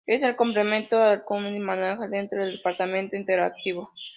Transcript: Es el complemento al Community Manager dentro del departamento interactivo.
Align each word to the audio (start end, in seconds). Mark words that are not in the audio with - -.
Es 0.07 0.23
el 0.23 0.35
complemento 0.35 0.97
al 0.99 1.23
Community 1.25 1.59
Manager 1.59 2.09
dentro 2.09 2.43
del 2.43 2.57
departamento 2.57 3.15
interactivo. 3.15 3.87